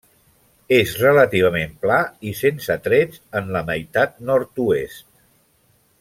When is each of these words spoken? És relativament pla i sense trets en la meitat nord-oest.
És 0.77 0.93
relativament 1.01 1.75
pla 1.83 1.99
i 2.31 2.33
sense 2.41 2.77
trets 2.89 3.21
en 3.41 3.51
la 3.59 3.65
meitat 3.71 4.17
nord-oest. 4.31 5.07